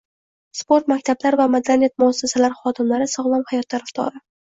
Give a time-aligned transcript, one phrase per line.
[0.59, 4.23] Sport maktablar va madaniyat muassasalari xodimlari sog‘lom hayot tarafdori